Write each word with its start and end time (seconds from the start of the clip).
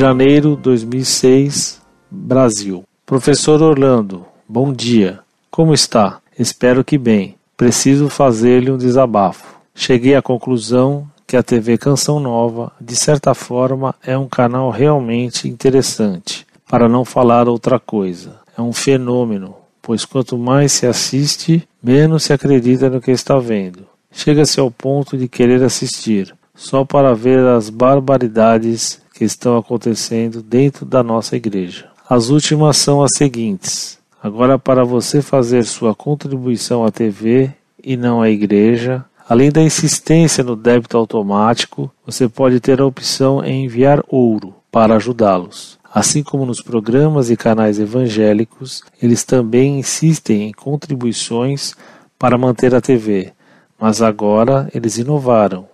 Janeiro 0.00 0.56
2006, 0.56 1.78
Brasil. 2.10 2.84
Professor 3.04 3.60
Orlando, 3.60 4.24
bom 4.48 4.72
dia. 4.72 5.20
Como 5.50 5.74
está? 5.74 6.20
Espero 6.38 6.82
que 6.82 6.96
bem. 6.96 7.34
Preciso 7.54 8.08
fazer-lhe 8.08 8.70
um 8.70 8.78
desabafo. 8.78 9.60
Cheguei 9.74 10.14
à 10.14 10.22
conclusão 10.22 11.06
que 11.26 11.36
a 11.36 11.42
TV 11.42 11.76
Canção 11.76 12.18
Nova, 12.18 12.72
de 12.80 12.96
certa 12.96 13.34
forma, 13.34 13.94
é 14.02 14.16
um 14.16 14.26
canal 14.26 14.70
realmente 14.70 15.46
interessante, 15.46 16.46
para 16.66 16.88
não 16.88 17.04
falar 17.04 17.46
outra 17.46 17.78
coisa. 17.78 18.40
É 18.56 18.62
um 18.62 18.72
fenômeno, 18.72 19.54
pois 19.82 20.06
quanto 20.06 20.38
mais 20.38 20.72
se 20.72 20.86
assiste, 20.86 21.68
menos 21.82 22.22
se 22.22 22.32
acredita 22.32 22.88
no 22.88 23.02
que 23.02 23.10
está 23.10 23.38
vendo. 23.38 23.84
Chega-se 24.10 24.58
ao 24.60 24.70
ponto 24.70 25.18
de 25.18 25.28
querer 25.28 25.62
assistir, 25.62 26.34
só 26.54 26.86
para 26.86 27.14
ver 27.14 27.40
as 27.40 27.68
barbaridades 27.68 28.98
que 29.20 29.24
estão 29.26 29.58
acontecendo 29.58 30.42
dentro 30.42 30.86
da 30.86 31.02
nossa 31.02 31.36
igreja. 31.36 31.90
As 32.08 32.30
últimas 32.30 32.78
são 32.78 33.02
as 33.02 33.10
seguintes. 33.14 33.98
Agora, 34.22 34.58
para 34.58 34.82
você 34.82 35.20
fazer 35.20 35.62
sua 35.64 35.94
contribuição 35.94 36.86
à 36.86 36.90
TV 36.90 37.50
e 37.84 37.98
não 37.98 38.22
à 38.22 38.30
igreja, 38.30 39.04
Além 39.28 39.52
da 39.52 39.62
insistência 39.62 40.42
no 40.42 40.56
débito 40.56 40.96
automático, 40.96 41.88
você 42.04 42.28
pode 42.28 42.58
ter 42.58 42.80
a 42.80 42.84
opção 42.84 43.44
em 43.44 43.66
enviar 43.66 44.02
ouro 44.08 44.56
para 44.72 44.96
ajudá-los. 44.96 45.78
Assim 45.94 46.20
como 46.20 46.44
nos 46.44 46.60
programas 46.60 47.30
e 47.30 47.36
canais 47.36 47.78
evangélicos, 47.78 48.82
eles 49.00 49.22
também 49.22 49.78
insistem 49.78 50.48
em 50.48 50.52
contribuições 50.52 51.76
para 52.18 52.36
manter 52.36 52.74
a 52.74 52.80
TV, 52.80 53.32
mas 53.78 54.02
agora 54.02 54.68
eles 54.74 54.98
inovaram, 54.98 55.68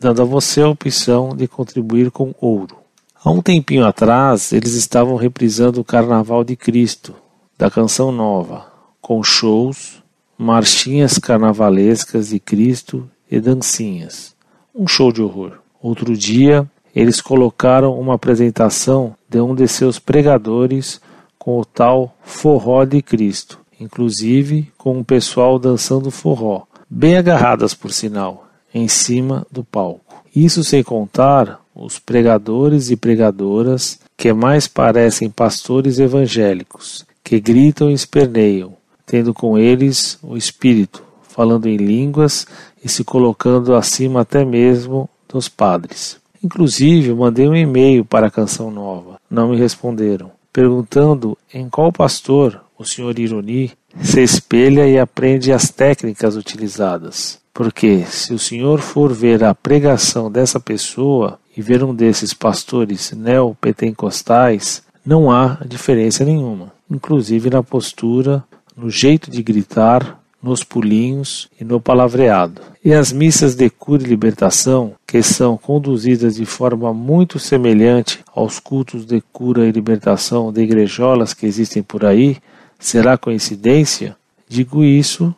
dando 0.00 0.22
a 0.22 0.24
você 0.24 0.62
a 0.62 0.68
opção 0.68 1.36
de 1.36 1.46
contribuir 1.46 2.10
com 2.10 2.34
ouro. 2.40 2.81
Há 3.24 3.30
um 3.30 3.40
tempinho 3.40 3.86
atrás, 3.86 4.52
eles 4.52 4.74
estavam 4.74 5.14
reprisando 5.14 5.80
o 5.80 5.84
Carnaval 5.84 6.42
de 6.42 6.56
Cristo, 6.56 7.14
da 7.56 7.70
Canção 7.70 8.10
Nova, 8.10 8.66
com 9.00 9.22
shows, 9.22 10.02
marchinhas 10.36 11.18
carnavalescas 11.18 12.30
de 12.30 12.40
Cristo 12.40 13.08
e 13.30 13.38
dancinhas. 13.38 14.34
Um 14.74 14.88
show 14.88 15.12
de 15.12 15.22
horror. 15.22 15.60
Outro 15.80 16.16
dia, 16.16 16.68
eles 16.92 17.20
colocaram 17.20 17.96
uma 17.96 18.14
apresentação 18.14 19.14
de 19.28 19.40
um 19.40 19.54
de 19.54 19.68
seus 19.68 20.00
pregadores 20.00 21.00
com 21.38 21.60
o 21.60 21.64
tal 21.64 22.16
forró 22.22 22.84
de 22.84 23.00
Cristo, 23.02 23.60
inclusive 23.78 24.72
com 24.76 24.98
o 24.98 25.04
pessoal 25.04 25.60
dançando 25.60 26.10
forró, 26.10 26.64
bem 26.90 27.16
agarradas 27.16 27.72
por 27.72 27.92
sinal, 27.92 28.48
em 28.74 28.88
cima 28.88 29.46
do 29.48 29.62
palco. 29.62 30.24
Isso 30.34 30.64
sem 30.64 30.82
contar 30.82 31.61
os 31.74 31.98
pregadores 31.98 32.90
e 32.90 32.96
pregadoras 32.96 33.98
que 34.16 34.32
mais 34.32 34.68
parecem 34.68 35.30
pastores 35.30 35.98
evangélicos, 35.98 37.04
que 37.24 37.40
gritam 37.40 37.90
e 37.90 37.94
esperneiam, 37.94 38.74
tendo 39.06 39.32
com 39.32 39.58
eles 39.58 40.18
o 40.22 40.36
Espírito, 40.36 41.02
falando 41.22 41.66
em 41.66 41.76
línguas 41.76 42.46
e 42.84 42.88
se 42.88 43.04
colocando 43.04 43.74
acima 43.74 44.20
até 44.20 44.44
mesmo 44.44 45.08
dos 45.28 45.48
padres. 45.48 46.20
Inclusive, 46.42 47.14
mandei 47.14 47.48
um 47.48 47.54
e-mail 47.54 48.04
para 48.04 48.26
a 48.26 48.30
Canção 48.30 48.70
Nova. 48.70 49.20
Não 49.30 49.48
me 49.48 49.56
responderam, 49.56 50.30
perguntando 50.52 51.38
em 51.52 51.68
qual 51.68 51.92
pastor 51.92 52.60
o 52.76 52.84
Sr. 52.84 53.18
Ironi 53.18 53.72
se 54.02 54.22
espelha 54.22 54.88
e 54.88 54.98
aprende 54.98 55.52
as 55.52 55.70
técnicas 55.70 56.36
utilizadas. 56.36 57.41
Porque 57.52 58.04
se 58.06 58.32
o 58.32 58.38
senhor 58.38 58.80
for 58.80 59.12
ver 59.12 59.44
a 59.44 59.54
pregação 59.54 60.30
dessa 60.30 60.58
pessoa 60.58 61.38
e 61.56 61.60
ver 61.60 61.84
um 61.84 61.94
desses 61.94 62.32
pastores 62.32 63.12
neopentecostais, 63.12 64.82
não 65.04 65.30
há 65.30 65.58
diferença 65.66 66.24
nenhuma, 66.24 66.72
inclusive 66.90 67.50
na 67.50 67.62
postura 67.62 68.42
no 68.76 68.88
jeito 68.88 69.30
de 69.30 69.42
gritar, 69.42 70.18
nos 70.42 70.64
pulinhos 70.64 71.48
e 71.60 71.64
no 71.64 71.80
palavreado. 71.80 72.60
E 72.84 72.92
as 72.92 73.12
missas 73.12 73.54
de 73.54 73.70
cura 73.70 74.02
e 74.02 74.06
libertação, 74.06 74.94
que 75.06 75.22
são 75.22 75.56
conduzidas 75.56 76.34
de 76.34 76.44
forma 76.44 76.92
muito 76.92 77.38
semelhante 77.38 78.20
aos 78.34 78.58
cultos 78.58 79.06
de 79.06 79.22
cura 79.32 79.66
e 79.66 79.70
libertação 79.70 80.52
de 80.52 80.62
igrejolas 80.62 81.32
que 81.32 81.46
existem 81.46 81.82
por 81.82 82.04
aí, 82.04 82.38
será 82.78 83.16
coincidência? 83.16 84.16
Digo 84.48 84.82
isso 84.82 85.34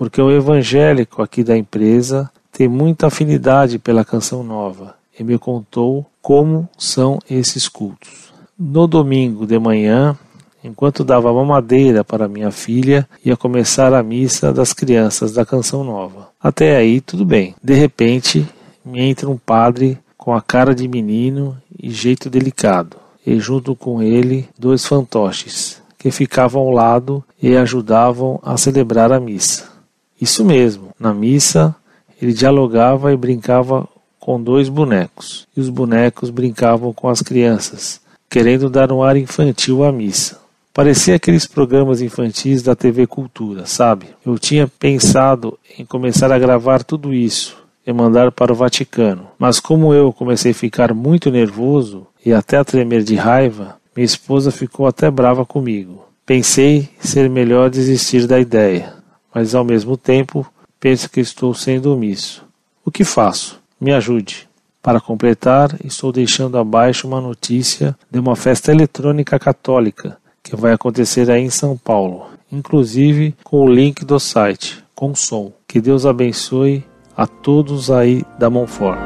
porque 0.00 0.18
o 0.22 0.30
evangélico 0.30 1.20
aqui 1.20 1.44
da 1.44 1.54
empresa 1.54 2.30
tem 2.50 2.66
muita 2.66 3.08
afinidade 3.08 3.78
pela 3.78 4.02
canção 4.02 4.42
nova 4.42 4.94
e 5.18 5.22
me 5.22 5.36
contou 5.36 6.06
como 6.22 6.66
são 6.78 7.18
esses 7.28 7.68
cultos. 7.68 8.32
No 8.58 8.86
domingo 8.86 9.46
de 9.46 9.58
manhã, 9.58 10.16
Enquanto 10.62 11.04
dava 11.04 11.32
mamadeira 11.32 12.04
para 12.04 12.28
minha 12.28 12.50
filha, 12.50 13.08
ia 13.24 13.34
começar 13.34 13.94
a 13.94 14.02
missa 14.02 14.52
das 14.52 14.74
crianças 14.74 15.32
da 15.32 15.44
Canção 15.46 15.82
Nova. 15.82 16.28
Até 16.38 16.76
aí, 16.76 17.00
tudo 17.00 17.24
bem. 17.24 17.54
De 17.64 17.72
repente, 17.72 18.46
me 18.84 19.00
entra 19.00 19.30
um 19.30 19.38
padre 19.38 19.98
com 20.18 20.34
a 20.34 20.42
cara 20.42 20.74
de 20.74 20.86
menino 20.86 21.56
e 21.82 21.88
jeito 21.90 22.28
delicado, 22.28 22.98
e 23.26 23.40
junto 23.40 23.74
com 23.74 24.02
ele 24.02 24.50
dois 24.58 24.84
fantoches, 24.84 25.80
que 25.98 26.10
ficavam 26.10 26.60
ao 26.60 26.70
lado 26.70 27.24
e 27.42 27.56
ajudavam 27.56 28.38
a 28.42 28.58
celebrar 28.58 29.10
a 29.12 29.18
missa. 29.18 29.79
Isso 30.20 30.44
mesmo, 30.44 30.90
na 30.98 31.14
missa 31.14 31.74
ele 32.20 32.32
dialogava 32.32 33.12
e 33.12 33.16
brincava 33.16 33.88
com 34.18 34.40
dois 34.40 34.68
bonecos, 34.68 35.48
e 35.56 35.60
os 35.60 35.70
bonecos 35.70 36.28
brincavam 36.28 36.92
com 36.92 37.08
as 37.08 37.22
crianças, 37.22 38.00
querendo 38.28 38.68
dar 38.68 38.92
um 38.92 39.02
ar 39.02 39.16
infantil 39.16 39.82
à 39.82 39.90
missa. 39.90 40.38
Parecia 40.74 41.16
aqueles 41.16 41.46
programas 41.46 42.00
infantis 42.02 42.62
da 42.62 42.76
TV 42.76 43.06
Cultura, 43.06 43.66
sabe? 43.66 44.06
Eu 44.24 44.38
tinha 44.38 44.68
pensado 44.68 45.58
em 45.78 45.84
começar 45.84 46.30
a 46.30 46.38
gravar 46.38 46.84
tudo 46.84 47.12
isso 47.12 47.56
e 47.84 47.92
mandar 47.92 48.30
para 48.30 48.52
o 48.52 48.54
Vaticano, 48.54 49.26
mas 49.38 49.58
como 49.58 49.92
eu 49.94 50.12
comecei 50.12 50.52
a 50.52 50.54
ficar 50.54 50.94
muito 50.94 51.30
nervoso 51.30 52.06
e 52.24 52.32
até 52.32 52.58
a 52.58 52.64
tremer 52.64 53.02
de 53.02 53.16
raiva, 53.16 53.76
minha 53.96 54.04
esposa 54.04 54.52
ficou 54.52 54.86
até 54.86 55.10
brava 55.10 55.44
comigo. 55.44 56.04
Pensei 56.24 56.88
ser 57.00 57.28
melhor 57.28 57.70
desistir 57.70 58.26
da 58.26 58.38
ideia, 58.38 58.99
mas 59.34 59.54
ao 59.54 59.64
mesmo 59.64 59.96
tempo 59.96 60.46
penso 60.78 61.10
que 61.10 61.20
estou 61.20 61.52
sendo 61.54 61.92
omisso. 61.92 62.44
O 62.84 62.90
que 62.90 63.04
faço? 63.04 63.60
Me 63.80 63.92
ajude. 63.92 64.48
Para 64.82 65.00
completar, 65.00 65.76
estou 65.84 66.10
deixando 66.10 66.56
abaixo 66.56 67.06
uma 67.06 67.20
notícia 67.20 67.96
de 68.10 68.18
uma 68.18 68.34
festa 68.34 68.72
eletrônica 68.72 69.38
católica 69.38 70.16
que 70.42 70.56
vai 70.56 70.72
acontecer 70.72 71.30
aí 71.30 71.42
em 71.42 71.50
São 71.50 71.76
Paulo, 71.76 72.26
inclusive 72.50 73.34
com 73.44 73.60
o 73.60 73.68
link 73.68 74.04
do 74.04 74.18
site, 74.18 74.82
com 74.94 75.14
som. 75.14 75.52
Que 75.68 75.80
Deus 75.80 76.06
abençoe 76.06 76.82
a 77.14 77.26
todos 77.26 77.90
aí 77.90 78.24
da 78.38 78.48
Monfort. 78.48 78.98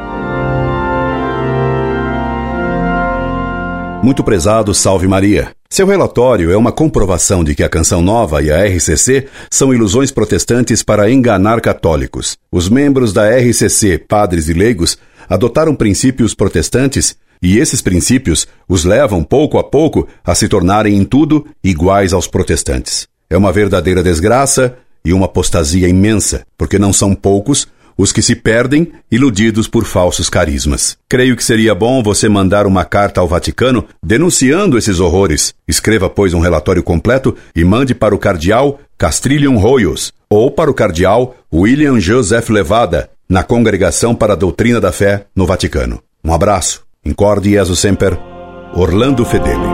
Muito 4.02 4.22
prezado, 4.22 4.72
salve 4.74 5.08
Maria. 5.08 5.50
Seu 5.74 5.88
relatório 5.88 6.52
é 6.52 6.56
uma 6.56 6.70
comprovação 6.70 7.42
de 7.42 7.52
que 7.52 7.64
a 7.64 7.68
Canção 7.68 8.00
Nova 8.00 8.40
e 8.40 8.48
a 8.48 8.64
RCC 8.64 9.26
são 9.50 9.74
ilusões 9.74 10.12
protestantes 10.12 10.84
para 10.84 11.10
enganar 11.10 11.60
católicos. 11.60 12.38
Os 12.52 12.68
membros 12.68 13.12
da 13.12 13.28
RCC, 13.28 13.98
padres 13.98 14.48
e 14.48 14.52
leigos, 14.52 14.96
adotaram 15.28 15.74
princípios 15.74 16.32
protestantes 16.32 17.16
e 17.42 17.58
esses 17.58 17.82
princípios 17.82 18.46
os 18.68 18.84
levam, 18.84 19.24
pouco 19.24 19.58
a 19.58 19.64
pouco, 19.64 20.06
a 20.24 20.32
se 20.32 20.46
tornarem 20.46 20.96
em 20.96 21.02
tudo 21.04 21.44
iguais 21.64 22.12
aos 22.12 22.28
protestantes. 22.28 23.08
É 23.28 23.36
uma 23.36 23.50
verdadeira 23.50 24.00
desgraça 24.00 24.76
e 25.04 25.12
uma 25.12 25.26
apostasia 25.26 25.88
imensa, 25.88 26.46
porque 26.56 26.78
não 26.78 26.92
são 26.92 27.16
poucos 27.16 27.66
os 27.96 28.12
que 28.12 28.22
se 28.22 28.34
perdem 28.34 28.92
iludidos 29.10 29.68
por 29.68 29.84
falsos 29.84 30.28
carismas. 30.28 30.96
Creio 31.08 31.36
que 31.36 31.44
seria 31.44 31.74
bom 31.74 32.02
você 32.02 32.28
mandar 32.28 32.66
uma 32.66 32.84
carta 32.84 33.20
ao 33.20 33.28
Vaticano 33.28 33.86
denunciando 34.02 34.76
esses 34.76 35.00
horrores. 35.00 35.54
Escreva, 35.66 36.10
pois, 36.10 36.34
um 36.34 36.40
relatório 36.40 36.82
completo 36.82 37.36
e 37.54 37.64
mande 37.64 37.94
para 37.94 38.14
o 38.14 38.18
cardeal 38.18 38.80
Castrillion 38.98 39.56
Royos 39.56 40.12
ou 40.28 40.50
para 40.50 40.70
o 40.70 40.74
cardeal 40.74 41.36
William 41.52 42.00
Joseph 42.00 42.48
Levada, 42.50 43.10
na 43.28 43.42
Congregação 43.42 44.14
para 44.14 44.32
a 44.32 44.36
Doutrina 44.36 44.80
da 44.80 44.92
Fé, 44.92 45.26
no 45.34 45.46
Vaticano. 45.46 46.02
Um 46.24 46.32
abraço. 46.32 46.82
Incorde 47.04 47.50
Jesus 47.50 47.78
Semper, 47.78 48.18
Orlando 48.74 49.24
Fedeli. 49.24 49.73